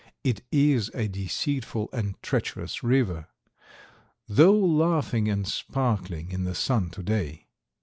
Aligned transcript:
It 0.23 0.41
is 0.51 0.89
a 0.95 1.07
deceitful 1.07 1.87
and 1.93 2.19
treacherous 2.23 2.81
river, 2.81 3.27
though 4.27 4.57
laughing 4.59 5.29
and 5.29 5.47
sparkling 5.47 6.31
in 6.31 6.43
the 6.43 6.55
sun 6.55 6.89
to 6.97 7.03
day. 7.03 7.45